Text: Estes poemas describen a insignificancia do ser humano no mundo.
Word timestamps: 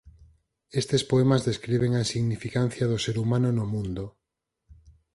Estes 0.81 1.03
poemas 1.11 1.45
describen 1.49 1.91
a 1.93 2.03
insignificancia 2.05 2.85
do 2.91 2.97
ser 3.05 3.15
humano 3.23 3.47
no 3.57 3.65
mundo. 3.73 4.05